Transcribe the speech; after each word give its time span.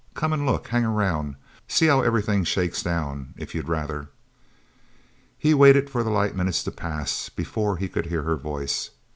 Come 0.15 0.33
and 0.33 0.47
look, 0.47 0.69
hang 0.69 0.83
around 0.83 1.35
see 1.67 1.85
how 1.85 2.01
everything 2.01 2.43
shakes 2.43 2.81
down, 2.81 3.35
if 3.37 3.53
you'd 3.53 3.67
rather." 3.69 4.09
He 5.37 5.53
waited 5.53 5.91
for 5.91 6.01
the 6.01 6.09
light 6.09 6.35
minutes 6.35 6.63
to 6.63 6.71
pass, 6.71 7.29
before 7.29 7.77
he 7.77 7.87
could 7.87 8.07
hear 8.07 8.23
her 8.23 8.35
voice. 8.35 8.89